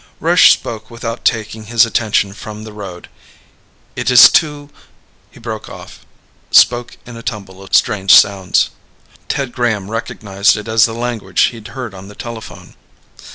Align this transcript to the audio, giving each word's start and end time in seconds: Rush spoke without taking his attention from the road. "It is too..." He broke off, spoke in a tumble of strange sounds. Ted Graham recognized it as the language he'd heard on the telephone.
Rush 0.19 0.51
spoke 0.51 0.89
without 0.89 1.23
taking 1.23 1.65
his 1.65 1.85
attention 1.85 2.33
from 2.33 2.63
the 2.63 2.73
road. 2.73 3.07
"It 3.95 4.09
is 4.09 4.31
too..." 4.31 4.71
He 5.29 5.39
broke 5.39 5.69
off, 5.69 5.99
spoke 6.49 6.97
in 7.05 7.15
a 7.17 7.21
tumble 7.21 7.61
of 7.61 7.75
strange 7.75 8.09
sounds. 8.11 8.71
Ted 9.29 9.51
Graham 9.51 9.91
recognized 9.91 10.57
it 10.57 10.67
as 10.67 10.85
the 10.85 10.93
language 10.95 11.41
he'd 11.53 11.67
heard 11.77 11.93
on 11.93 12.07
the 12.07 12.15
telephone. 12.15 12.73